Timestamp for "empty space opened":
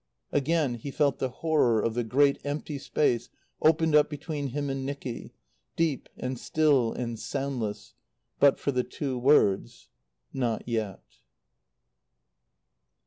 2.43-3.93